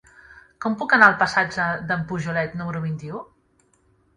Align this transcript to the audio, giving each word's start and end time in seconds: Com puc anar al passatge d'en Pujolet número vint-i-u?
Com 0.63 0.77
puc 0.79 0.95
anar 0.97 1.09
al 1.09 1.17
passatge 1.19 1.67
d'en 1.91 2.07
Pujolet 2.13 2.57
número 2.63 2.83
vint-i-u? 2.87 3.23